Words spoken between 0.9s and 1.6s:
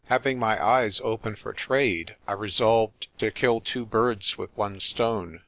open for